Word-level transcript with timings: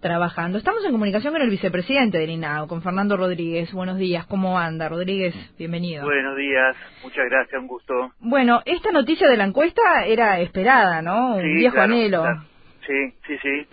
trabajando. 0.00 0.58
Estamos 0.58 0.84
en 0.84 0.92
comunicación 0.92 1.32
con 1.32 1.42
el 1.42 1.50
vicepresidente 1.50 2.18
del 2.18 2.30
INAO, 2.30 2.68
con 2.68 2.82
Fernando 2.82 3.16
Rodríguez. 3.16 3.72
Buenos 3.72 3.98
días, 3.98 4.26
¿cómo 4.26 4.58
anda? 4.58 4.88
Rodríguez, 4.88 5.34
bienvenido. 5.58 6.04
Buenos 6.04 6.36
días, 6.36 6.76
muchas 7.02 7.24
gracias, 7.26 7.60
un 7.60 7.66
gusto. 7.66 8.12
Bueno, 8.20 8.62
esta 8.64 8.92
noticia 8.92 9.28
de 9.28 9.36
la 9.36 9.44
encuesta 9.44 10.04
era 10.06 10.38
esperada, 10.40 11.02
¿no? 11.02 11.36
Un 11.36 11.54
viejo 11.54 11.80
anhelo. 11.80 12.24
Sí, 12.86 13.12
sí, 13.26 13.38
sí. 13.42 13.66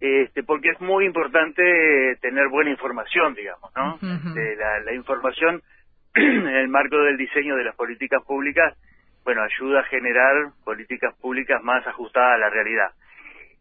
Este, 0.00 0.42
porque 0.44 0.70
es 0.70 0.80
muy 0.80 1.04
importante 1.04 2.16
tener 2.20 2.48
buena 2.48 2.70
información, 2.70 3.34
digamos, 3.34 3.70
¿no? 3.76 3.94
Este, 3.94 4.56
la, 4.56 4.80
la 4.80 4.94
información 4.94 5.62
en 6.14 6.46
el 6.46 6.68
marco 6.68 6.98
del 6.98 7.16
diseño 7.16 7.56
de 7.56 7.64
las 7.64 7.74
políticas 7.74 8.22
públicas, 8.24 8.76
bueno, 9.24 9.42
ayuda 9.42 9.80
a 9.80 9.84
generar 9.84 10.52
políticas 10.64 11.14
públicas 11.20 11.62
más 11.62 11.86
ajustadas 11.86 12.34
a 12.34 12.38
la 12.38 12.50
realidad 12.50 12.90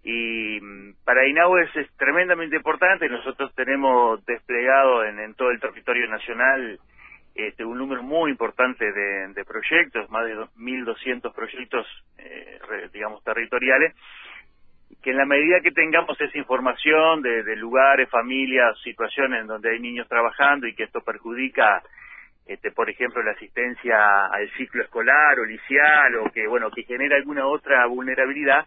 y 0.07 0.61
mm, 0.61 1.03
para 1.03 1.27
INAU 1.27 1.57
es, 1.57 1.69
tremendamente 1.97 2.55
importante. 2.55 3.09
Nosotros 3.09 3.53
tenemos 3.55 4.25
desplegado 4.25 5.03
en, 5.03 5.33
todo 5.33 5.51
el 5.51 5.59
territorio 5.59 6.07
nacional 6.07 6.79
este, 7.35 7.65
un 7.65 7.77
número 7.77 8.01
muy 8.03 8.31
importante 8.31 8.89
de, 8.89 9.45
proyectos, 9.45 10.09
más 10.09 10.25
de 10.25 10.35
1.200 10.35 11.33
proyectos, 11.33 11.85
eh, 12.19 12.57
digamos, 12.93 13.21
territoriales, 13.21 13.93
que 15.03 15.11
en 15.11 15.17
la 15.17 15.25
medida 15.25 15.59
que 15.59 15.71
tengamos 15.71 16.19
esa 16.21 16.37
información 16.37 17.21
de, 17.21 17.43
de, 17.43 17.57
lugares, 17.57 18.09
familias, 18.09 18.79
situaciones 18.83 19.41
en 19.41 19.47
donde 19.47 19.71
hay 19.71 19.79
niños 19.81 20.07
trabajando 20.07 20.67
y 20.67 20.73
que 20.73 20.83
esto 20.83 21.01
perjudica, 21.01 21.83
este, 22.45 22.71
por 22.71 22.89
ejemplo, 22.89 23.21
la 23.23 23.31
asistencia 23.31 24.27
al 24.27 24.49
ciclo 24.51 24.83
escolar 24.83 25.37
o 25.37 25.43
licial 25.43 26.15
o 26.15 26.31
que, 26.31 26.47
bueno, 26.47 26.71
que 26.71 26.83
genera 26.83 27.17
alguna 27.17 27.45
otra 27.45 27.85
vulnerabilidad, 27.87 28.65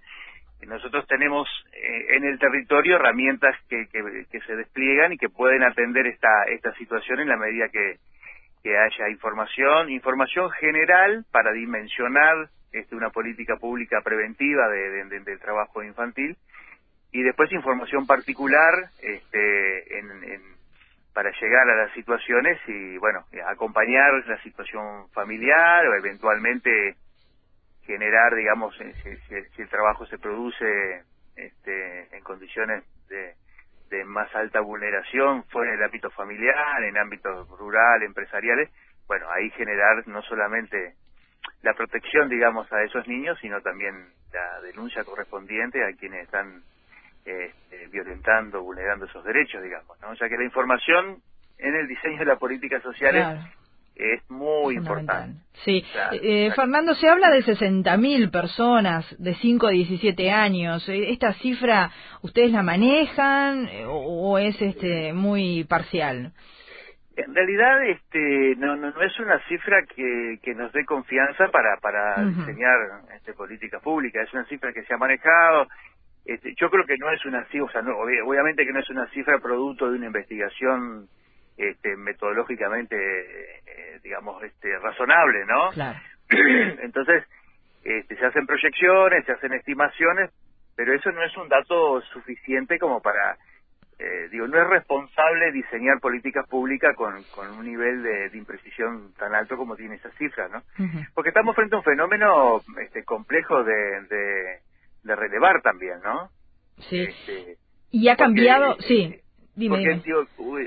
nosotros 0.66 1.06
tenemos 1.06 1.48
eh, 1.72 2.16
en 2.16 2.24
el 2.24 2.38
territorio 2.38 2.96
herramientas 2.96 3.56
que, 3.68 3.86
que, 3.88 4.40
se 4.40 4.56
despliegan 4.56 5.12
y 5.12 5.18
que 5.18 5.28
pueden 5.28 5.62
atender 5.62 6.06
esta, 6.06 6.44
esta 6.44 6.72
situación 6.74 7.20
en 7.20 7.28
la 7.28 7.36
medida 7.36 7.68
que, 7.68 7.98
haya 8.64 9.08
información, 9.08 9.90
información 9.90 10.50
general 10.50 11.24
para 11.32 11.50
dimensionar 11.52 12.50
este, 12.72 12.94
una 12.94 13.08
política 13.08 13.56
pública 13.56 14.02
preventiva 14.02 14.68
de, 14.68 15.04
del 15.04 15.40
trabajo 15.40 15.82
infantil 15.82 16.36
y 17.10 17.22
después 17.22 17.50
información 17.52 18.06
particular 18.06 18.90
este, 19.02 19.98
en, 19.98 20.40
para 21.14 21.30
llegar 21.40 21.68
a 21.68 21.84
las 21.84 21.92
situaciones 21.92 22.58
y, 22.66 22.98
bueno, 22.98 23.24
acompañar 23.46 24.12
la 24.26 24.40
situación 24.42 25.08
familiar 25.12 25.86
o 25.86 25.94
eventualmente 25.96 26.96
generar, 27.84 28.34
digamos, 28.34 28.74
eh, 28.80 29.18
si, 29.54 29.62
el 29.62 29.68
trabajo 29.68 30.06
se 30.06 30.18
produce 30.18 31.02
este, 31.36 32.16
en 32.16 32.22
condiciones 32.22 32.84
de, 33.08 33.34
más 34.04 34.32
alta 34.34 34.60
vulneración 34.60 35.44
fuera 35.44 35.72
del 35.72 35.82
ámbito 35.82 36.10
familiar, 36.10 36.82
en 36.84 36.96
ámbitos 36.96 37.48
rural, 37.48 38.02
empresariales, 38.02 38.70
bueno, 39.08 39.26
ahí 39.30 39.50
generar 39.50 40.06
no 40.06 40.22
solamente 40.22 40.94
la 41.62 41.74
protección, 41.74 42.28
digamos, 42.28 42.72
a 42.72 42.82
esos 42.84 43.06
niños, 43.08 43.36
sino 43.40 43.60
también 43.60 44.12
la 44.32 44.60
denuncia 44.60 45.02
correspondiente 45.02 45.84
a 45.84 45.92
quienes 45.96 46.24
están 46.24 46.62
este, 47.24 47.88
violentando, 47.88 48.62
vulnerando 48.62 49.06
esos 49.06 49.24
derechos, 49.24 49.62
digamos, 49.62 50.00
¿no? 50.00 50.14
Sea 50.16 50.28
que 50.28 50.38
la 50.38 50.44
información 50.44 51.20
en 51.58 51.74
el 51.74 51.88
diseño 51.88 52.18
de 52.20 52.24
las 52.26 52.38
políticas 52.38 52.82
sociales 52.82 53.26
es 54.00 54.30
muy 54.30 54.76
importante. 54.76 55.40
Sí, 55.64 55.84
eh, 56.12 56.50
Fernando, 56.56 56.94
se 56.94 57.08
habla 57.08 57.30
de 57.30 57.42
60.000 57.42 58.30
personas 58.30 59.04
de 59.18 59.34
5 59.34 59.66
a 59.66 59.70
17 59.70 60.30
años. 60.30 60.88
Eh, 60.88 61.10
¿Esta 61.10 61.34
cifra 61.34 61.90
ustedes 62.22 62.50
la 62.50 62.62
manejan 62.62 63.68
eh, 63.68 63.84
o, 63.86 64.38
es 64.38 64.60
este 64.62 65.12
muy 65.12 65.64
parcial? 65.64 66.32
En 67.16 67.34
realidad, 67.34 67.84
este, 67.84 68.54
no, 68.56 68.76
no, 68.76 68.90
no 68.90 69.02
es 69.02 69.20
una 69.20 69.38
cifra 69.48 69.84
que, 69.84 70.38
que 70.42 70.54
nos 70.54 70.72
dé 70.72 70.84
confianza 70.86 71.48
para, 71.48 71.76
para 71.76 72.24
diseñar 72.24 72.78
este, 73.14 73.34
políticas 73.34 73.82
públicas. 73.82 74.26
Es 74.26 74.32
una 74.32 74.44
cifra 74.46 74.72
que 74.72 74.82
se 74.84 74.94
ha 74.94 74.96
manejado. 74.96 75.66
Este, 76.24 76.54
yo 76.58 76.70
creo 76.70 76.86
que 76.86 76.96
no 76.96 77.10
es 77.10 77.24
una 77.26 77.44
cifra, 77.46 77.64
o 77.64 77.70
sea, 77.70 77.82
obviamente 78.24 78.64
que 78.64 78.72
no 78.72 78.80
es 78.80 78.88
una 78.88 79.06
cifra 79.08 79.38
producto 79.38 79.90
de 79.90 79.98
una 79.98 80.06
investigación 80.06 81.08
este, 81.60 81.94
metodológicamente, 81.96 82.96
eh, 82.96 84.00
digamos, 84.02 84.42
este, 84.42 84.78
razonable, 84.78 85.44
¿no? 85.46 85.70
Entonces, 86.82 87.24
este, 87.84 88.16
se 88.16 88.26
hacen 88.26 88.46
proyecciones, 88.46 89.26
se 89.26 89.32
hacen 89.32 89.52
estimaciones, 89.52 90.30
pero 90.74 90.94
eso 90.94 91.12
no 91.12 91.22
es 91.22 91.36
un 91.36 91.48
dato 91.48 92.00
suficiente 92.12 92.78
como 92.78 93.02
para, 93.02 93.36
eh, 93.98 94.28
digo, 94.30 94.46
no 94.46 94.60
es 94.60 94.68
responsable 94.68 95.52
diseñar 95.52 96.00
políticas 96.00 96.48
públicas 96.48 96.96
con, 96.96 97.22
con 97.34 97.50
un 97.50 97.66
nivel 97.66 98.02
de, 98.02 98.30
imprecisión 98.38 99.12
tan 99.18 99.34
alto 99.34 99.58
como 99.58 99.76
tiene 99.76 99.96
esa 99.96 100.10
cifra, 100.12 100.48
¿no? 100.48 100.62
Porque 101.14 101.28
estamos 101.28 101.54
frente 101.54 101.74
a 101.74 101.78
un 101.78 101.84
fenómeno 101.84 102.62
este, 102.82 103.04
complejo 103.04 103.62
de, 103.64 104.60
de, 105.04 105.14
relevar 105.14 105.60
también, 105.60 106.00
¿no? 106.02 106.30
Sí. 106.78 107.02
Este, 107.02 107.56
y 107.90 108.08
ha 108.08 108.16
cambiado, 108.16 108.76
sí 108.80 109.19
porque 109.68 110.00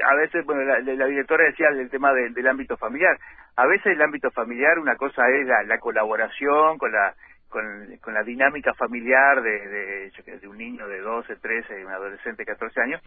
a 0.03 0.15
veces, 0.15 0.45
bueno, 0.45 0.63
la, 0.63 1.05
directora 1.07 1.45
decía 1.45 1.69
el 1.69 1.89
tema 1.89 2.13
del 2.13 2.47
ámbito 2.47 2.77
familiar. 2.77 3.17
A 3.55 3.65
veces 3.65 3.93
el 3.93 4.01
ámbito 4.01 4.29
familiar, 4.31 4.79
una 4.79 4.95
cosa 4.95 5.23
es 5.29 5.47
la, 5.47 5.77
colaboración 5.79 6.77
con 6.77 6.91
la 6.91 7.13
con, 7.49 8.13
la 8.13 8.23
dinámica 8.23 8.73
familiar 8.73 9.41
de, 9.43 10.09
de, 10.09 10.47
un 10.47 10.57
niño 10.57 10.87
de 10.87 10.99
12, 10.99 11.35
13, 11.35 11.85
un 11.85 11.91
adolescente 11.91 12.41
de 12.41 12.51
14 12.51 12.81
años. 12.81 13.01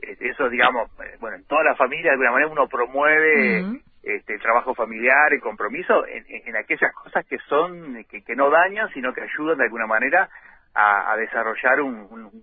Eh, 0.00 0.16
eso, 0.20 0.48
digamos, 0.48 0.90
eh, 1.00 1.16
bueno, 1.20 1.36
en 1.36 1.44
toda 1.44 1.62
la 1.62 1.76
familia, 1.76 2.04
de 2.04 2.12
alguna 2.12 2.32
manera, 2.32 2.50
uno 2.50 2.68
promueve 2.68 3.80
este, 4.02 4.34
el 4.34 4.40
trabajo 4.40 4.74
familiar, 4.74 5.32
el 5.32 5.40
compromiso, 5.40 6.06
en, 6.06 6.56
aquellas 6.56 6.92
cosas 6.94 7.26
que 7.26 7.36
son, 7.48 8.02
que, 8.04 8.22
que, 8.22 8.34
no 8.34 8.48
dañan, 8.48 8.88
sino 8.94 9.12
que 9.12 9.20
ayudan 9.20 9.58
de 9.58 9.64
alguna 9.64 9.86
manera 9.86 10.28
a, 10.74 11.14
desarrollar 11.18 11.82
un 11.82 12.42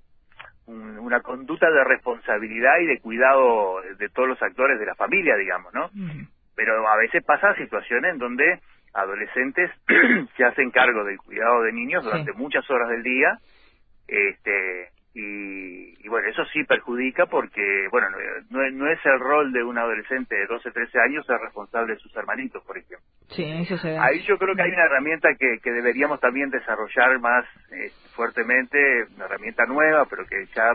una 0.69 1.21
conducta 1.21 1.69
de 1.69 1.83
responsabilidad 1.83 2.79
y 2.81 2.85
de 2.85 2.99
cuidado 2.99 3.81
de 3.97 4.09
todos 4.09 4.29
los 4.29 4.41
actores 4.41 4.79
de 4.79 4.85
la 4.85 4.95
familia, 4.95 5.35
digamos, 5.35 5.73
¿no? 5.73 5.89
Pero 6.55 6.87
a 6.87 6.97
veces 6.97 7.23
pasa 7.23 7.55
situaciones 7.55 8.13
en 8.13 8.19
donde 8.19 8.59
adolescentes 8.93 9.71
se 10.37 10.43
hacen 10.43 10.71
cargo 10.71 11.03
del 11.03 11.17
cuidado 11.17 11.63
de 11.63 11.73
niños 11.73 12.03
durante 12.03 12.33
muchas 12.33 12.69
horas 12.69 12.89
del 12.89 13.03
día, 13.03 13.39
este, 14.07 14.89
y, 15.13 16.07
bueno, 16.07 16.27
eso 16.29 16.45
sí 16.45 16.63
perjudica 16.63 17.25
porque, 17.25 17.87
bueno, 17.91 18.07
no, 18.49 18.69
no, 18.71 18.91
es 18.91 18.99
el 19.05 19.19
rol 19.19 19.51
de 19.51 19.63
un 19.63 19.77
adolescente 19.77 20.35
de 20.35 20.45
12, 20.45 20.71
13 20.71 20.99
años 20.99 21.25
ser 21.25 21.37
responsable 21.39 21.93
de 21.93 21.99
sus 21.99 22.15
hermanitos, 22.15 22.63
por 22.63 22.77
ejemplo. 22.77 23.05
Sí, 23.29 23.43
eso 23.43 23.77
se 23.77 23.89
ve. 23.89 23.97
Ahí 23.97 24.21
yo 24.27 24.37
creo 24.37 24.55
que 24.55 24.61
hay 24.61 24.71
una 24.71 24.85
herramienta 24.85 25.29
que, 25.37 25.57
que 25.63 25.71
deberíamos 25.71 26.19
también 26.19 26.49
desarrollar 26.49 27.19
más 27.19 27.45
eh, 27.71 27.91
fuertemente, 28.15 28.77
una 29.15 29.25
herramienta 29.25 29.65
nueva, 29.65 30.05
pero 30.05 30.25
que 30.25 30.45
ya 30.55 30.73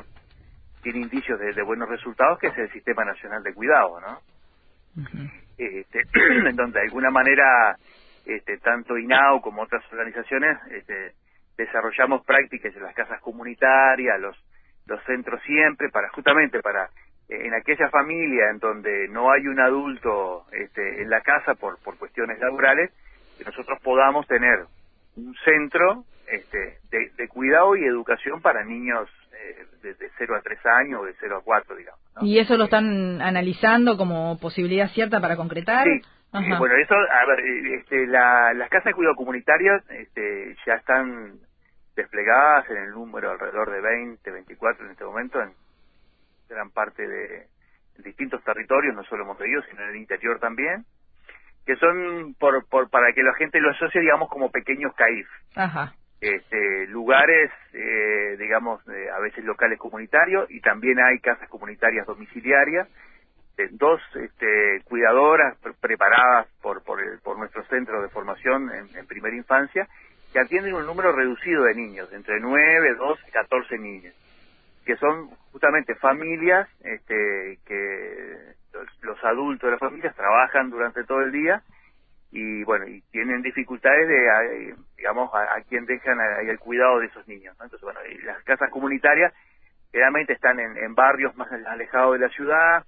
tiene 0.82 1.00
indicios 1.00 1.38
de, 1.40 1.62
buenos 1.62 1.88
resultados, 1.88 2.38
que 2.38 2.48
es 2.48 2.58
el 2.58 2.70
Sistema 2.70 3.04
Nacional 3.04 3.42
de 3.42 3.54
Cuidado, 3.54 4.00
¿no? 4.00 4.18
este, 5.56 6.02
en 6.48 6.56
donde 6.56 6.80
de 6.80 6.86
alguna 6.86 7.10
manera 7.10 7.76
este, 8.26 8.58
tanto 8.58 8.98
INAU 8.98 9.40
como 9.40 9.62
otras 9.62 9.82
organizaciones 9.90 10.58
este, 10.70 11.12
desarrollamos 11.56 12.24
prácticas 12.24 12.74
en 12.74 12.82
las 12.82 12.94
casas 12.94 13.20
comunitarias, 13.20 14.20
los, 14.20 14.36
los 14.86 15.02
centros 15.04 15.40
siempre, 15.42 15.88
para 15.90 16.08
justamente 16.10 16.60
para 16.60 16.88
eh, 17.28 17.46
en 17.46 17.54
aquella 17.54 17.88
familia 17.88 18.50
en 18.50 18.58
donde 18.58 19.08
no 19.08 19.30
hay 19.30 19.46
un 19.46 19.60
adulto 19.60 20.44
este, 20.52 21.02
en 21.02 21.10
la 21.10 21.20
casa 21.20 21.54
por, 21.54 21.78
por 21.82 21.96
cuestiones 21.98 22.38
laborales, 22.38 22.90
que 23.38 23.44
nosotros 23.44 23.78
podamos 23.82 24.26
tener 24.26 24.66
un 25.16 25.34
centro 25.44 26.04
este, 26.28 26.78
de, 26.90 27.28
cuidado 27.28 27.76
y 27.76 27.84
educación 27.84 28.40
para 28.40 28.64
niños 28.64 29.08
eh, 29.32 29.66
de, 29.82 30.10
0 30.18 30.36
a 30.36 30.40
3 30.40 30.58
años 30.80 31.00
o 31.02 31.04
de 31.04 31.14
0 31.20 31.38
a 31.38 31.42
4, 31.42 31.76
digamos. 31.76 32.00
¿Y 32.22 32.38
eso 32.38 32.56
lo 32.56 32.64
están 32.64 33.20
analizando 33.20 33.96
como 33.96 34.38
posibilidad 34.38 34.88
cierta 34.90 35.20
para 35.20 35.36
concretar? 35.36 35.84
Sí. 35.84 36.00
Bueno, 36.58 36.74
eso, 36.76 36.94
a 36.94 37.26
ver, 37.26 37.40
este, 37.78 38.06
las 38.06 38.68
casas 38.68 38.86
de 38.86 38.94
cuidado 38.94 39.14
comunitarias 39.14 39.82
este, 39.90 40.56
ya 40.66 40.74
están 40.74 41.38
desplegadas 41.94 42.68
en 42.70 42.76
el 42.78 42.90
número 42.90 43.30
alrededor 43.30 43.70
de 43.70 43.80
20, 43.80 44.30
24 44.30 44.84
en 44.84 44.92
este 44.92 45.04
momento 45.04 45.40
en 45.40 45.52
gran 46.48 46.70
parte 46.70 47.06
de 47.06 47.46
distintos 47.98 48.42
territorios, 48.42 48.94
no 48.94 49.04
solo 49.04 49.22
en 49.22 49.28
Montevideo, 49.28 49.62
sino 49.62 49.82
en 49.84 49.90
el 49.90 49.96
interior 49.96 50.40
también, 50.40 50.84
que 51.64 51.76
son 51.76 52.34
por, 52.38 52.66
por 52.68 52.90
para 52.90 53.12
que 53.12 53.22
la 53.22 53.34
gente 53.34 53.60
lo 53.60 53.70
asocie, 53.70 54.00
digamos, 54.00 54.28
como 54.28 54.50
pequeños 54.50 54.92
CAIF. 54.94 55.28
Ajá. 55.54 55.94
Este, 56.20 56.86
lugares, 56.88 57.50
eh, 57.72 58.36
digamos, 58.38 58.82
a 58.88 59.20
veces 59.20 59.44
locales 59.44 59.78
comunitarios 59.78 60.50
y 60.50 60.60
también 60.60 60.98
hay 60.98 61.18
casas 61.20 61.48
comunitarias 61.48 62.06
domiciliarias, 62.06 62.88
dos 63.72 64.00
este, 64.14 64.82
cuidadoras 64.84 65.56
preparadas 65.80 66.48
por, 66.60 66.82
por, 66.82 67.00
por 67.22 67.38
nuestro 67.38 67.64
centro 67.66 68.02
de 68.02 68.08
formación 68.08 68.70
en 68.72 69.06
primera 69.06 69.36
infancia 69.36 69.88
que 70.34 70.40
atienden 70.40 70.74
un 70.74 70.84
número 70.84 71.12
reducido 71.12 71.62
de 71.62 71.76
niños, 71.76 72.12
entre 72.12 72.40
9, 72.40 72.94
12 72.96 73.22
y 73.28 73.30
14 73.30 73.78
niños. 73.78 74.14
que 74.84 74.96
son 74.96 75.28
justamente 75.52 75.94
familias 75.94 76.68
este, 76.82 77.58
que 77.64 78.54
los, 79.02 79.24
adultos 79.24 79.68
de 79.68 79.70
las 79.70 79.80
familias 79.80 80.14
trabajan 80.16 80.70
durante 80.70 81.04
todo 81.04 81.22
el 81.22 81.30
día 81.30 81.62
y 82.32 82.64
bueno 82.64 82.86
y 82.88 83.00
tienen 83.12 83.42
dificultades 83.42 84.08
de 84.08 84.74
digamos 84.96 85.30
a, 85.32 85.60
quien 85.68 85.86
dejan 85.86 86.18
el 86.46 86.58
cuidado 86.58 86.98
de 86.98 87.06
esos 87.06 87.26
niños 87.28 87.52
entonces 87.52 87.80
bueno 87.80 88.00
las 88.24 88.42
casas 88.42 88.68
comunitarias 88.70 89.32
generalmente 89.92 90.32
están 90.32 90.58
en, 90.58 90.94
barrios 90.96 91.34
más 91.36 91.50
alejados 91.52 92.18
de 92.18 92.26
la 92.26 92.28
ciudad 92.30 92.84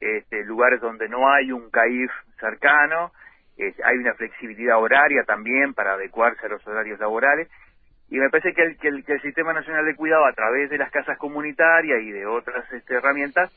este, 0.00 0.44
lugares 0.44 0.80
donde 0.80 1.08
no 1.08 1.28
hay 1.28 1.52
un 1.52 1.70
CAIF 1.70 2.10
cercano 2.38 3.12
hay 3.58 3.96
una 3.96 4.12
flexibilidad 4.12 4.78
horaria 4.78 5.24
también 5.24 5.72
para 5.72 5.94
adecuarse 5.94 6.44
a 6.44 6.50
los 6.50 6.66
horarios 6.66 7.00
laborales 7.00 7.48
y 8.08 8.18
me 8.18 8.30
parece 8.30 8.52
que 8.52 8.62
el, 8.62 8.76
que 8.76 8.88
el, 8.88 9.22
Sistema 9.22 9.52
Nacional 9.52 9.84
de 9.84 9.96
Cuidado 9.96 10.26
a 10.26 10.32
través 10.32 10.70
de 10.70 10.78
las 10.78 10.90
casas 10.90 11.18
comunitarias 11.18 12.00
y 12.02 12.12
de 12.12 12.26
otras 12.26 12.70
este, 12.72 12.94
herramientas 12.94 13.50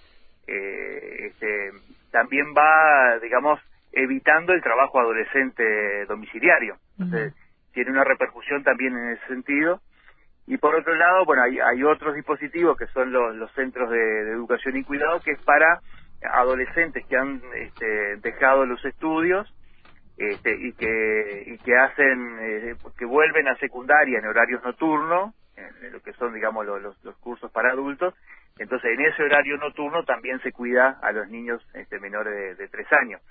eh, 0.48 1.28
este, 1.28 1.72
también 2.12 2.48
va, 2.58 3.20
digamos, 3.20 3.60
evitando 3.92 4.54
el 4.54 4.64
trabajo 4.64 5.00
adolescente 5.00 6.06
domiciliario. 6.06 6.78
Entonces, 6.98 7.36
tiene 7.74 7.92
una 7.92 8.04
repercusión 8.04 8.64
también 8.64 8.98
en 8.98 9.10
ese 9.12 9.28
sentido. 9.28 9.82
Y 10.48 10.58
por 10.58 10.74
otro 10.74 10.96
lado, 10.96 11.26
bueno, 11.26 11.44
hay, 11.44 11.60
hay 11.60 11.84
otros 11.84 12.16
dispositivos 12.16 12.76
que 12.76 12.88
son 12.88 13.12
los, 13.12 13.36
los 13.36 13.52
centros 13.54 13.92
de, 13.92 14.32
educación 14.32 14.78
y 14.78 14.84
cuidado, 14.84 15.20
que 15.20 15.32
es 15.32 15.42
para 15.44 15.80
adolescentes 16.22 17.06
que 17.06 17.18
han 17.18 17.42
este, 17.56 18.18
dejado 18.18 18.66
los 18.66 18.84
estudios 18.86 19.54
este, 20.18 20.54
y 20.54 20.74
que 20.74 21.44
y 21.48 21.58
que 21.60 21.78
hacen 21.78 22.38
eh, 22.42 22.76
que 22.98 23.06
vuelven 23.06 23.48
a 23.48 23.56
secundaria 23.58 24.20
en 24.20 24.26
horarios 24.26 24.64
nocturnos 24.64 25.34
en 25.56 25.94
lo 25.94 26.02
que 26.02 26.14
son 26.14 26.34
digamos 26.34 26.66
los, 26.66 27.04
los, 27.04 27.18
cursos 27.18 27.52
para 27.52 27.72
adultos 27.72 28.14
entonces 28.60 28.92
en 28.92 29.06
ese 29.06 29.24
horario 29.24 29.58
nocturno 29.58 30.04
también 30.04 30.40
se 30.42 30.52
cuida 30.52 31.00
a 31.02 31.14
los 31.14 31.30
niños 31.30 31.66
este, 31.74 31.98
menores 32.00 32.58
de 32.58 32.68
tres 32.68 32.92
años. 32.92 33.22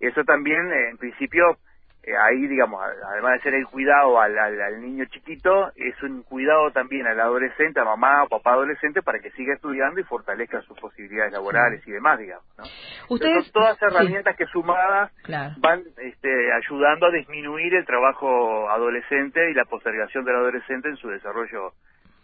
Eso 0.00 0.24
también 0.24 0.72
en 0.72 0.96
principio 0.96 1.58
eh, 2.04 2.10
ahí, 2.16 2.48
digamos, 2.48 2.82
además 2.82 3.34
de 3.34 3.40
ser 3.42 3.54
el 3.54 3.66
cuidado 3.66 4.20
al, 4.20 4.36
al, 4.36 4.80
niño 4.80 5.04
chiquito, 5.04 5.70
es 5.76 6.02
un 6.02 6.24
cuidado 6.24 6.72
también 6.72 7.06
al 7.06 7.20
adolescente, 7.20 7.78
a 7.78 7.84
mamá 7.84 8.24
o 8.24 8.28
papá 8.28 8.54
adolescente, 8.54 9.02
para 9.02 9.20
que 9.20 9.30
siga 9.30 9.54
estudiando 9.54 10.00
y 10.00 10.04
fortalezca 10.04 10.60
sus 10.62 10.76
posibilidades 10.80 11.32
laborales 11.32 11.86
y 11.86 11.92
demás, 11.92 12.18
digamos. 12.18 12.44
¿no? 12.58 12.64
Ustedes, 13.08 13.44
son 13.44 13.52
todas 13.52 13.82
herramientas 13.82 14.36
que 14.36 14.46
sumadas 14.46 15.12
van 15.58 15.84
este, 15.98 16.52
ayudando 16.52 17.06
a 17.06 17.12
disminuir 17.12 17.72
el 17.74 17.86
trabajo 17.86 18.68
adolescente 18.68 19.50
y 19.50 19.54
la 19.54 19.64
postergación 19.64 20.24
del 20.24 20.36
adolescente 20.36 20.88
en 20.88 20.96
su 20.96 21.08
desarrollo 21.08 21.72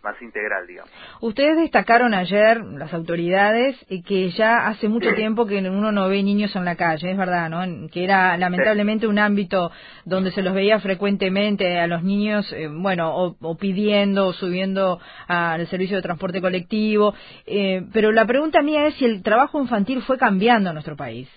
más 0.03 0.21
integral, 0.23 0.67
digamos. 0.67 0.91
Ustedes 1.21 1.57
destacaron 1.57 2.15
ayer, 2.15 2.65
las 2.65 2.93
autoridades, 2.95 3.77
que 4.07 4.31
ya 4.31 4.69
hace 4.69 4.89
mucho 4.89 5.13
tiempo 5.15 5.47
que 5.47 5.59
uno 5.59 5.93
no 5.93 6.09
ve 6.09 6.23
niños 6.23 6.55
en 6.55 6.65
la 6.65 6.77
calle, 6.77 7.11
es 7.11 7.17
verdad, 7.17 7.51
¿no? 7.51 7.89
Que 7.89 8.05
era 8.05 8.37
lamentablemente 8.37 9.07
un 9.07 9.19
ámbito 9.19 9.73
donde 10.05 10.31
se 10.31 10.43
los 10.43 10.55
veía 10.55 10.81
frecuentemente 10.81 11.79
a 11.79 11.87
los 11.87 12.03
niños, 12.03 12.53
eh, 12.53 12.69
bueno, 12.71 13.35
o, 13.41 13.57
pidiendo 13.57 14.29
o 14.29 14.33
subiendo 14.33 15.01
al 15.27 15.67
servicio 15.69 15.97
de 15.97 16.03
transporte 16.03 16.41
colectivo. 16.41 17.15
Eh, 17.47 17.83
pero 17.93 18.13
la 18.13 18.27
pregunta 18.27 18.63
mía 18.63 18.87
es 18.87 18.95
si 18.95 19.05
el 19.05 19.23
trabajo 19.23 19.61
infantil 19.61 20.03
fue 20.03 20.19
cambiando 20.19 20.71
en 20.71 20.75
nuestro 20.75 20.97
país. 20.97 21.29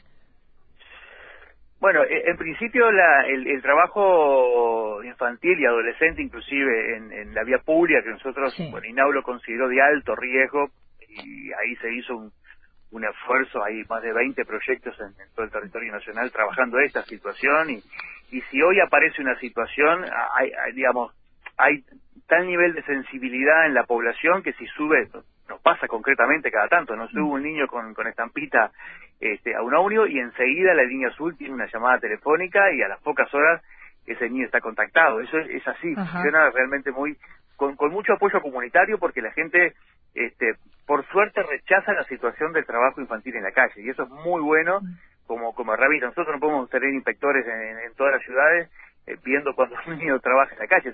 Bueno, 1.82 2.04
e, 2.04 2.30
en 2.30 2.38
principio 2.38 2.88
el, 2.90 3.62
trabajo 3.64 5.04
infantil 5.04 5.60
y 5.60 5.66
adolescente, 5.66 6.22
inclusive 6.22 6.96
en, 6.96 7.34
la 7.34 7.44
vía 7.44 7.58
pública, 7.58 8.04
que 8.04 8.12
nosotros, 8.12 8.56
bueno, 8.70 8.86
INAU 8.88 9.12
lo 9.12 9.24
consideró 9.24 9.68
de 9.68 9.82
alto 9.82 10.16
riesgo, 10.16 10.70
y 11.10 11.52
ahí 11.52 11.76
se 11.82 11.92
hizo 11.92 12.16
un, 12.16 13.04
esfuerzo, 13.04 13.64
hay 13.64 13.84
más 13.90 14.04
de 14.04 14.14
20 14.14 14.46
proyectos 14.46 14.96
en, 15.00 15.14
todo 15.34 15.46
el 15.46 15.52
territorio 15.52 15.92
nacional 15.92 16.32
trabajando 16.32 16.80
esta 16.80 17.02
situación, 17.02 17.72
y, 17.72 17.84
y 18.30 18.42
si 18.42 18.62
hoy 18.62 18.80
aparece 18.80 19.24
una 19.24 19.36
situación, 19.40 20.06
hay, 20.36 20.52
digamos, 20.76 21.12
hay 21.58 21.84
tal 22.28 22.46
nivel 22.46 22.74
de 22.74 22.84
sensibilidad 22.84 23.66
en 23.66 23.74
la 23.74 23.86
población 23.86 24.44
que 24.44 24.54
si 24.54 24.68
sube 24.68 25.10
nos 25.50 25.60
pasa 25.62 25.88
concretamente 25.88 26.52
cada 26.52 26.68
tanto, 26.68 26.96
nos 26.96 27.10
sube 27.10 27.24
un 27.24 27.44
niño 27.44 27.68
con, 27.68 27.94
con 27.94 28.08
estampita 28.08 28.72
este, 29.22 29.56
a 29.56 29.62
un 29.62 29.74
audio 29.76 30.08
y 30.08 30.20
enseguida 30.20 30.74
la 30.74 30.84
línea 30.84 31.10
azul 31.10 31.38
tiene 31.38 31.54
una 31.54 31.70
llamada 31.72 32.00
telefónica 32.00 32.74
y 32.74 32.82
a 32.82 32.88
las 32.88 33.00
pocas 33.02 33.32
horas 33.34 33.62
ese 34.08 34.28
niño 34.28 34.46
está 34.46 34.60
contactado. 34.60 35.22
Eso 35.22 35.38
es, 35.38 35.68
así, 35.68 35.94
funciona 35.94 36.50
realmente 36.50 36.92
muy, 36.92 37.16
con, 37.56 37.76
con 37.76 37.92
mucho 37.92 38.14
apoyo 38.14 38.42
comunitario 38.42 38.98
porque 38.98 39.22
la 39.22 39.32
gente, 39.32 39.74
este, 40.16 40.56
por 40.88 41.06
suerte 41.10 41.44
rechaza 41.44 41.94
la 41.94 42.04
situación 42.06 42.52
del 42.52 42.66
trabajo 42.66 43.00
infantil 43.00 43.36
en 43.36 43.44
la 43.44 43.52
calle 43.52 43.82
y 43.82 43.90
eso 43.90 44.04
es 44.04 44.10
muy 44.10 44.42
bueno 44.42 44.82
mm. 44.82 45.28
como, 45.28 45.54
como 45.54 45.76
herramienta. 45.76 46.08
Nosotros 46.08 46.36
no 46.36 46.40
podemos 46.40 46.70
tener 46.72 46.90
inspectores 46.90 47.46
en, 47.48 47.94
todas 47.96 48.14
las 48.14 48.24
ciudades 48.24 48.72
eh, 49.06 49.18
viendo 49.24 49.54
cuando 49.54 49.76
un 49.88 50.00
niño 50.00 50.20
trabaja 50.20 50.54
en 50.54 50.60
la 50.60 50.68
calle. 50.68 50.92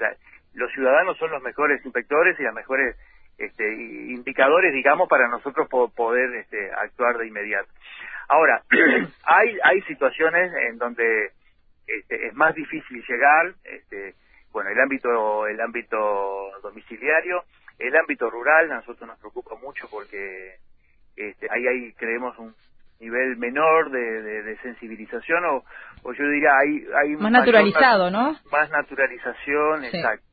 los 0.54 0.72
ciudadanos 0.74 1.18
son 1.18 1.32
los 1.32 1.42
mejores 1.42 1.84
inspectores 1.86 2.38
y 2.38 2.44
las 2.44 2.54
mejores 2.54 2.98
este, 3.38 3.74
indicadores, 3.74 4.74
digamos, 4.74 5.08
para 5.08 5.28
nosotros 5.28 5.68
poder 5.96 6.34
este, 6.36 6.72
actuar 6.72 7.18
de 7.18 7.28
inmediato. 7.28 7.70
Ahora, 8.28 8.62
hay, 9.24 9.58
hay 9.64 9.82
situaciones 9.84 10.52
en 10.70 10.78
donde 10.78 11.32
este, 11.86 12.28
es 12.28 12.34
más 12.34 12.54
difícil 12.56 13.04
llegar, 13.08 13.54
este, 13.64 14.16
bueno, 14.52 14.70
el 14.70 14.80
ámbito, 14.80 15.48
el 15.48 15.62
ámbito 15.62 16.52
domiciliario, 16.64 17.44
el 17.80 17.96
ámbito 17.96 18.30
rural, 18.30 18.72
a 18.72 18.76
nosotros 18.78 19.08
nos 19.08 19.20
preocupa 19.20 19.56
mucho 19.56 19.88
porque 19.90 20.56
este, 21.16 21.48
ahí 21.52 21.68
hay, 21.68 21.94
creemos, 21.94 22.38
un 22.40 22.56
nivel 23.00 23.38
menor 23.38 23.92
de, 23.92 24.58
sensibilización 24.64 25.46
o, 25.46 25.64
o, 26.02 26.14
yo 26.14 26.28
diría 26.30 26.50
hay, 26.58 26.84
hay 26.96 27.16
más 27.16 27.32
naturalizado, 27.32 28.10
¿no? 28.10 28.36
Más 28.52 28.72
naturalización, 28.72 29.86
exacto 29.86 30.27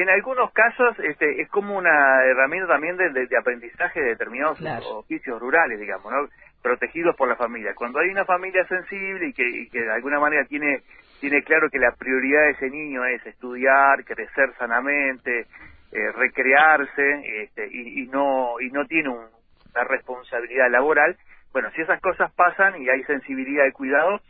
en 0.00 0.10
algunos 0.10 0.52
casos 0.52 0.98
este, 1.00 1.40
es 1.40 1.48
como 1.48 1.76
una 1.76 2.22
herramienta 2.24 2.68
también 2.68 2.96
de, 2.96 3.28
aprendizaje 3.38 4.00
de 4.00 4.10
determinados 4.10 4.60
oficios 4.90 5.40
rurales, 5.40 5.80
digamos, 5.80 6.12
¿no? 6.12 6.28
protegidos 6.62 7.16
por 7.16 7.28
la 7.28 7.36
familia. 7.36 7.74
Cuando 7.74 8.00
hay 8.00 8.10
una 8.10 8.24
familia 8.24 8.66
sensible 8.66 9.28
y 9.28 9.32
que, 9.32 9.80
de 9.80 9.92
alguna 9.92 10.18
manera 10.20 10.44
tiene, 10.44 10.82
tiene 11.20 11.42
claro 11.42 11.70
que 11.70 11.78
la 11.78 11.92
prioridad 11.92 12.42
de 12.42 12.50
ese 12.50 12.70
niño 12.70 13.04
es 13.06 13.24
estudiar, 13.24 14.04
crecer 14.04 14.52
sanamente, 14.58 15.46
eh, 15.92 16.12
recrearse 16.12 17.42
este, 17.42 17.68
y, 17.70 18.06
no, 18.08 18.60
y 18.60 18.70
no 18.70 18.84
tiene 18.86 19.08
una 19.08 19.84
responsabilidad 19.84 20.70
laboral, 20.70 21.16
bueno, 21.52 21.70
si 21.74 21.80
esas 21.80 22.00
cosas 22.02 22.30
pasan 22.34 22.82
y 22.82 22.90
hay 22.90 23.02
sensibilidad 23.04 23.64
y 23.64 23.72
cuidado, 23.72 24.20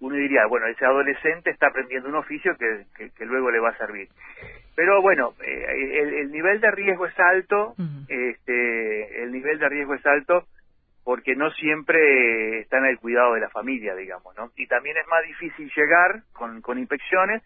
uno 0.00 0.16
diría, 0.16 0.44
bueno, 0.46 0.66
ese 0.66 0.84
adolescente 0.84 1.48
está 1.48 1.68
aprendiendo 1.68 2.10
un 2.10 2.16
oficio 2.16 2.54
que, 2.58 2.84
que 3.16 3.24
luego 3.24 3.50
le 3.50 3.60
va 3.60 3.70
a 3.70 3.78
servir. 3.78 4.08
Pero 4.74 5.00
bueno, 5.02 5.34
eh, 5.40 6.20
el, 6.20 6.32
nivel 6.32 6.60
de 6.60 6.70
riesgo 6.70 7.06
es 7.06 7.18
alto, 7.18 7.74
este, 8.08 9.22
el 9.22 9.32
nivel 9.32 9.58
de 9.58 9.68
riesgo 9.68 9.94
es 9.94 10.04
alto 10.04 10.46
porque 11.04 11.36
no 11.36 11.50
siempre 11.50 12.60
está 12.60 12.78
en 12.78 12.86
el 12.86 12.98
cuidado 12.98 13.34
de 13.34 13.40
la 13.40 13.50
familia, 13.50 13.94
digamos, 13.94 14.34
¿no? 14.36 14.50
Y 14.56 14.66
también 14.66 14.96
es 14.96 15.06
más 15.06 15.22
difícil 15.24 15.70
llegar 15.76 16.22
con, 16.32 16.62
con 16.62 16.78
inspecciones 16.78 17.42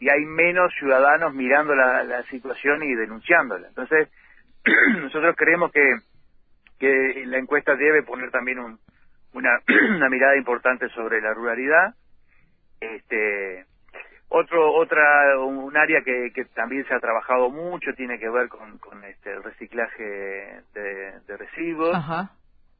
y 0.00 0.10
hay 0.10 0.24
menos 0.24 0.72
ciudadanos 0.78 1.32
mirando 1.32 1.74
la, 1.74 2.22
situación 2.24 2.82
y 2.82 2.94
denunciándola. 2.94 3.68
Entonces, 3.68 4.08
nosotros 5.00 5.34
creemos 5.36 5.72
que, 5.72 5.96
que 6.78 7.24
la 7.26 7.38
encuesta 7.38 7.76
debe 7.76 8.02
poner 8.02 8.30
también 8.30 8.58
un, 8.58 8.78
una, 9.32 9.50
una 9.96 10.08
mirada 10.08 10.36
importante 10.36 10.88
sobre 10.90 11.20
la 11.20 11.32
ruralidad, 11.34 11.94
este, 12.80 13.64
otro, 14.38 14.72
otra, 14.74 15.38
un 15.38 15.76
área 15.76 16.00
que, 16.02 16.30
que 16.34 16.44
también 16.46 16.86
se 16.86 16.94
ha 16.94 17.00
trabajado 17.00 17.50
mucho 17.50 17.92
tiene 17.94 18.18
que 18.18 18.28
ver 18.28 18.48
con, 18.48 18.78
con 18.78 19.04
este, 19.04 19.32
el 19.32 19.42
reciclaje 19.42 20.02
de, 20.74 21.36
residuos, 21.36 21.92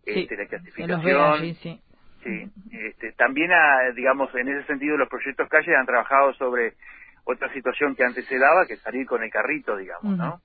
Este, 0.04 0.36
la 0.36 0.46
clasificación. 0.46 1.40
sí, 1.62 1.80
sí. 2.22 2.50
Este, 2.72 3.12
también, 3.12 3.50
digamos, 3.94 4.34
en 4.34 4.48
ese 4.48 4.66
sentido 4.66 4.96
los 4.96 5.08
proyectos 5.08 5.48
calle 5.48 5.76
han 5.76 5.86
trabajado 5.86 6.32
sobre 6.34 6.74
otra 7.24 7.52
situación 7.52 7.94
que 7.94 8.04
antes 8.04 8.24
se 8.26 8.38
daba, 8.38 8.64
que 8.66 8.76
salir 8.76 9.06
con 9.06 9.22
el 9.22 9.30
carrito, 9.30 9.76
digamos, 9.76 10.16
¿no? 10.16 10.40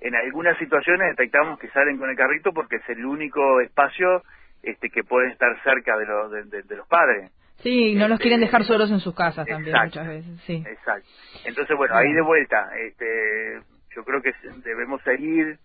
En 0.00 0.14
algunas 0.14 0.56
situaciones 0.58 1.16
detectamos 1.16 1.58
que 1.58 1.68
salen 1.70 1.98
con 1.98 2.08
el 2.08 2.16
carrito 2.16 2.52
porque 2.52 2.76
es 2.76 2.88
el 2.88 3.04
único 3.04 3.60
espacio 3.60 4.22
este, 4.62 4.90
que 4.90 5.02
pueden 5.02 5.32
estar 5.32 5.60
cerca 5.64 5.96
de, 5.96 6.06
los 6.06 6.30
de 6.30 6.76
los 6.76 6.86
padres. 6.86 7.32
Sí, 7.62 7.94
no 7.94 8.08
los 8.08 8.18
quieren 8.18 8.40
dejar 8.40 8.64
solos 8.64 8.90
en 8.90 9.00
sus 9.00 9.14
casas 9.14 9.46
también 9.46 9.76
muchas 9.84 10.06
veces, 10.06 10.40
sí. 10.46 10.64
Exacto. 10.66 11.08
Entonces, 11.44 11.76
bueno, 11.76 11.94
ahí 11.94 12.12
de 12.12 12.22
vuelta, 12.22 12.70
este, 12.78 13.60
yo 13.94 14.04
creo 14.04 14.22
que 14.22 14.32
debemos 14.64 15.02
seguir 15.02 15.58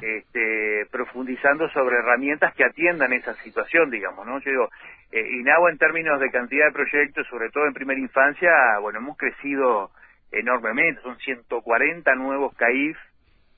Este, 0.00 0.86
profundizando 0.90 1.68
sobre 1.70 1.96
herramientas 1.96 2.54
que 2.54 2.64
atiendan 2.64 3.12
esa 3.12 3.34
situación, 3.42 3.90
digamos, 3.90 4.26
¿no? 4.26 4.38
Yo 4.40 4.50
digo, 4.50 4.68
eh, 5.12 5.26
INAGUA 5.40 5.70
en 5.70 5.78
términos 5.78 6.20
de 6.20 6.30
cantidad 6.30 6.66
de 6.66 6.72
proyectos, 6.72 7.26
sobre 7.28 7.50
todo 7.50 7.66
en 7.66 7.74
primera 7.74 8.00
infancia, 8.00 8.50
bueno, 8.80 9.00
hemos 9.00 9.16
crecido 9.16 9.90
enormemente, 10.32 11.00
son 11.02 11.16
140 11.18 12.14
nuevos 12.14 12.54
CAIF 12.56 12.96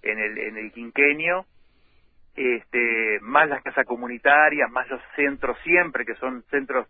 en 0.02 0.18
el, 0.18 0.38
en 0.38 0.56
el 0.58 0.72
quinquenio, 0.72 1.46
este, 2.36 3.18
más 3.22 3.48
las 3.48 3.62
casas 3.62 3.86
comunitarias, 3.86 4.70
más 4.70 4.88
los 4.88 5.00
centros 5.14 5.56
siempre, 5.62 6.04
que 6.04 6.14
son 6.16 6.42
centros 6.50 6.86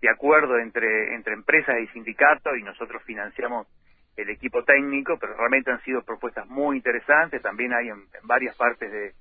de 0.00 0.08
acuerdo 0.08 0.58
entre, 0.58 1.14
entre 1.14 1.34
empresas 1.34 1.76
y 1.80 1.86
sindicatos, 1.88 2.56
y 2.58 2.62
nosotros 2.62 3.02
financiamos 3.04 3.66
el 4.16 4.30
equipo 4.30 4.64
técnico, 4.64 5.16
pero 5.18 5.34
realmente 5.36 5.70
han 5.70 5.82
sido 5.82 6.02
propuestas 6.02 6.46
muy 6.48 6.76
interesantes, 6.76 7.40
también 7.40 7.72
hay 7.72 7.88
en, 7.88 8.04
varias 8.24 8.56
partes 8.56 8.90
de, 8.90 9.12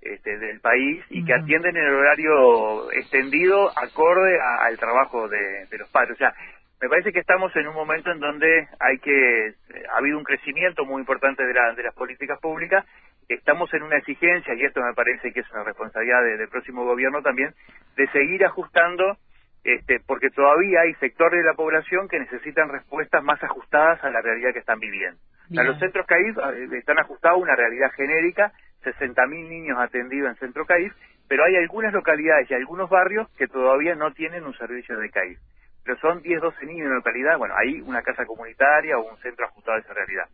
este, 0.00 0.38
del 0.38 0.60
país 0.60 1.04
y 1.10 1.24
que 1.24 1.34
atienden 1.34 1.76
en 1.76 1.84
el 1.84 1.94
horario 1.94 2.92
extendido 2.92 3.70
acorde 3.76 4.38
al 4.40 4.78
trabajo 4.78 5.28
de, 5.28 5.66
los 5.78 5.88
padres. 5.90 6.12
O 6.12 6.18
sea, 6.18 6.32
me 6.80 6.88
parece 6.88 7.12
que 7.12 7.20
estamos 7.20 7.54
en 7.56 7.66
un 7.66 7.74
momento 7.74 8.12
en 8.12 8.20
donde 8.20 8.68
hay 8.78 8.98
que, 8.98 9.54
ha 9.92 9.98
habido 9.98 10.18
un 10.18 10.24
crecimiento 10.24 10.84
muy 10.84 11.00
importante 11.00 11.44
de, 11.44 11.54
la, 11.54 11.74
de 11.74 11.82
las 11.82 11.94
políticas 11.94 12.38
públicas, 12.40 12.84
estamos 13.28 13.72
en 13.74 13.82
una 13.82 13.96
exigencia, 13.96 14.54
y 14.54 14.62
esto 14.62 14.80
me 14.80 14.94
parece 14.94 15.32
que 15.32 15.40
es 15.40 15.50
una 15.50 15.64
responsabilidad 15.64 16.22
del 16.22 16.48
próximo 16.48 16.84
gobierno 16.84 17.22
también, 17.22 17.52
de 17.96 18.06
seguir 18.08 18.44
ajustando 18.44 19.16
este, 19.66 19.98
porque 20.06 20.30
todavía 20.30 20.82
hay 20.82 20.94
sectores 20.94 21.42
de 21.42 21.44
la 21.44 21.54
población 21.54 22.08
que 22.08 22.20
necesitan 22.20 22.68
respuestas 22.68 23.22
más 23.24 23.42
ajustadas 23.42 24.02
a 24.04 24.10
la 24.10 24.22
realidad 24.22 24.52
que 24.52 24.60
están 24.60 24.78
viviendo. 24.78 25.18
los 25.50 25.78
centros 25.80 26.06
CAIF 26.06 26.36
están 26.72 27.00
ajustados 27.00 27.36
a 27.36 27.42
una 27.42 27.56
realidad 27.56 27.90
genérica, 27.96 28.52
60.000 28.84 29.48
niños 29.48 29.76
atendidos 29.80 30.30
en 30.30 30.36
centro 30.36 30.64
CAIF, 30.66 30.92
pero 31.28 31.44
hay 31.44 31.56
algunas 31.56 31.92
localidades 31.92 32.48
y 32.48 32.54
algunos 32.54 32.88
barrios 32.88 33.28
que 33.36 33.48
todavía 33.48 33.96
no 33.96 34.12
tienen 34.12 34.44
un 34.44 34.56
servicio 34.56 34.96
de 34.98 35.10
CAIF. 35.10 35.40
Pero 35.84 35.98
son 35.98 36.22
10, 36.22 36.40
12 36.40 36.66
niños 36.66 36.84
en 36.84 36.90
la 36.90 36.96
localidad, 36.96 37.36
bueno, 37.36 37.54
hay 37.56 37.80
una 37.80 38.02
casa 38.02 38.24
comunitaria 38.24 38.96
o 38.98 39.10
un 39.10 39.18
centro 39.18 39.46
ajustado 39.46 39.78
a 39.78 39.80
esa 39.80 39.94
realidad. 39.94 40.28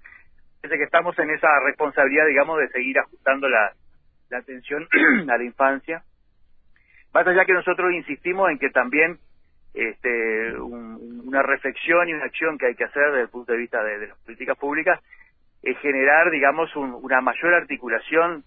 Parece 0.61 0.77
que 0.77 0.85
estamos 0.85 1.19
en 1.19 1.31
esa 1.31 1.49
responsabilidad, 1.65 2.27
digamos, 2.27 2.59
de 2.59 2.69
seguir 2.69 2.99
ajustando 2.99 3.49
la, 3.49 3.73
la 4.29 4.39
atención 4.39 4.87
a 5.31 5.39
la 5.39 5.45
infancia 5.45 6.03
más 7.13 7.27
allá 7.27 7.45
que 7.45 7.53
nosotros 7.53 7.93
insistimos 7.93 8.51
en 8.51 8.59
que 8.59 8.71
también 8.71 9.19
este, 9.75 10.59
una 10.59 11.43
reflexión 11.43 12.09
y 12.09 12.15
una 12.15 12.25
acción 12.25 12.59
que 12.59 12.67
hay 12.67 12.75
que 12.75 12.85
hacer 12.85 13.11
desde 13.11 13.23
el 13.23 13.29
punto 13.29 13.53
de 13.53 13.59
vista 13.59 13.83
de, 13.83 14.09
las 14.09 14.19
políticas 14.19 14.59
públicas 14.59 15.01
es 15.63 15.79
generar, 15.79 16.31
digamos, 16.31 16.75
una 16.77 17.21
mayor 17.21 17.55
articulación. 17.55 18.45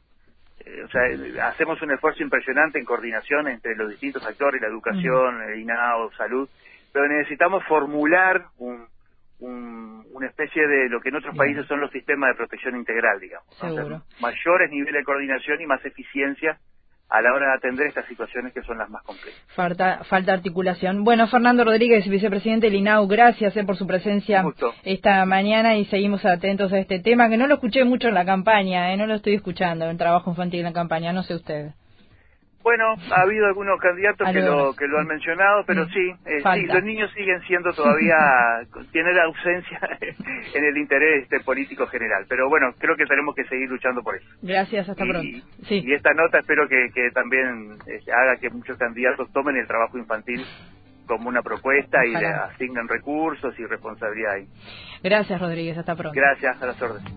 Eh, 0.66 0.84
o 0.84 0.88
sea, 0.90 1.48
hacemos 1.48 1.82
un 1.82 1.92
esfuerzo 1.92 2.24
impresionante 2.24 2.78
en 2.78 2.86
coordinación 2.86 3.48
entre 3.48 3.76
los 3.76 3.90
distintos 3.90 4.26
actores, 4.26 4.62
la 4.62 4.68
educación, 4.68 5.42
el 5.44 5.60
INAO, 5.60 6.12
salud, 6.14 6.50
pero 6.92 7.08
necesitamos 7.08 7.64
formular 7.66 8.46
un, 8.58 8.86
una 9.40 10.28
especie 10.28 10.66
de 10.68 10.90
lo 10.90 11.00
que 11.02 11.10
en 11.10 11.16
otros 11.16 11.36
países 11.36 11.66
son 11.68 11.80
los 11.82 11.92
sistemas 11.92 12.32
de 12.32 12.36
protección 12.36 12.76
integral, 12.76 13.20
digamos. 13.20 13.48
mayores 14.20 14.72
niveles 14.72 15.02
de 15.02 15.04
coordinación 15.04 15.62
y 15.62 15.66
más 15.66 15.84
eficiencia 15.86 16.58
a 17.10 17.22
la 17.22 17.34
hora 17.34 17.48
de 17.48 17.54
atender 17.54 17.88
estas 17.88 18.06
situaciones 18.08 18.54
que 18.54 18.62
son 18.64 18.78
las 18.78 18.90
más 18.90 19.04
complejas. 19.04 19.40
Falta, 19.56 20.04
falta 20.06 20.34
articulación. 20.34 21.04
Bueno, 21.04 21.28
Fernando 21.28 21.64
Rodríguez, 21.64 22.08
vicepresidente 22.08 22.68
del 22.68 22.76
INAU, 22.76 23.08
gracias 23.08 23.56
eh, 23.56 23.64
por 23.64 23.78
su 23.78 23.86
presencia 23.86 24.44
esta 24.84 25.26
mañana 25.26 25.76
y 25.78 25.86
seguimos 25.86 26.26
atentos 26.26 26.74
a 26.74 26.80
este 26.80 27.00
tema, 27.00 27.30
que 27.30 27.38
no 27.38 27.48
lo 27.48 27.56
escuché 27.56 27.84
mucho 27.84 28.08
en 28.08 28.16
la 28.16 28.26
campaña, 28.26 28.92
eh, 28.92 28.98
no 28.98 29.06
lo 29.06 29.16
estoy 29.16 29.36
escuchando, 29.36 29.90
en 29.90 29.98
trabajo 29.98 30.32
infantil 30.32 30.62
en 30.62 30.66
la 30.66 30.74
campaña, 30.74 31.14
no 31.14 31.24
sé 31.24 31.36
usted. 31.36 31.72
Bueno, 32.66 32.96
ha 33.12 33.22
habido 33.22 33.46
algunos 33.46 33.80
candidatos 33.80 34.28
que 34.34 34.42
lo, 34.42 34.74
que 34.74 34.88
lo 34.88 34.98
han 34.98 35.06
mencionado, 35.06 35.64
pero 35.68 35.86
mm. 35.86 35.90
sí, 35.90 36.10
eh, 36.26 36.42
sí, 36.42 36.66
los 36.66 36.84
niños 36.84 37.12
siguen 37.14 37.40
siendo 37.44 37.72
todavía, 37.74 38.18
tienen 38.92 39.20
ausencia 39.20 39.80
en 40.56 40.66
el 40.66 40.76
interés 40.76 41.26
este, 41.26 41.42
político 41.42 41.86
general. 41.86 42.26
Pero 42.28 42.50
bueno, 42.50 42.74
creo 42.80 42.96
que 42.96 43.06
tenemos 43.06 43.36
que 43.36 43.44
seguir 43.44 43.70
luchando 43.70 44.02
por 44.02 44.16
eso. 44.16 44.26
Gracias, 44.42 44.90
hasta 44.90 45.06
pronto. 45.06 45.46
Sí. 45.68 45.84
Y 45.86 45.94
esta 45.94 46.12
nota 46.16 46.40
espero 46.40 46.68
que, 46.68 46.90
que 46.92 47.12
también 47.12 47.78
este, 47.86 48.12
haga 48.12 48.36
que 48.38 48.50
muchos 48.50 48.80
candidatos 48.80 49.32
tomen 49.32 49.58
el 49.58 49.68
trabajo 49.68 50.00
infantil 50.00 50.44
como 51.06 51.30
una 51.30 51.44
propuesta 51.44 52.04
y 52.04 52.14
le 52.14 52.26
asignen 52.26 52.88
recursos 52.88 53.54
y 53.60 53.66
responsabilidad 53.68 54.34
ahí. 54.34 54.48
Gracias, 55.04 55.40
Rodríguez, 55.40 55.78
hasta 55.78 55.96
pronto. 55.96 56.20
Gracias, 56.20 56.60
a 56.60 56.66
las 56.66 56.82
órdenes. 56.82 57.14